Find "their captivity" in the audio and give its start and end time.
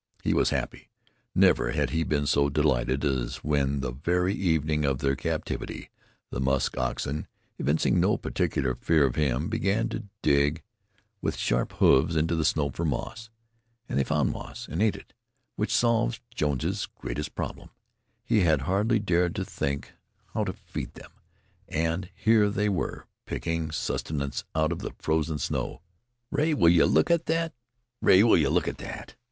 4.97-5.91